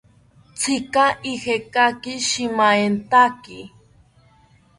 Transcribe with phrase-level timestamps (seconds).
[0.57, 3.59] ¿Tzika ijekaki shimaentaki?